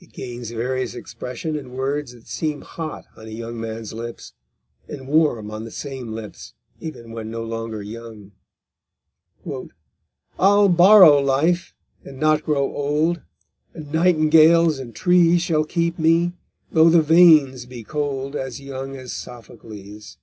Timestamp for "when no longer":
7.12-7.82